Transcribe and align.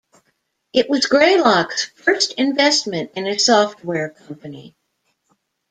It 0.73 0.89
was 0.89 1.05
Greylock's 1.05 1.85
first 1.85 2.33
investment 2.39 3.11
in 3.15 3.27
a 3.27 3.37
software 3.37 4.09
company. 4.09 4.75